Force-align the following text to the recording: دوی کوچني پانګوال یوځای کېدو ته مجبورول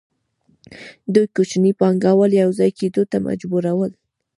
دوی 1.13 1.27
کوچني 1.35 1.71
پانګوال 1.79 2.31
یوځای 2.43 2.71
کېدو 2.79 3.03
ته 3.11 3.17
مجبورول 3.27 3.91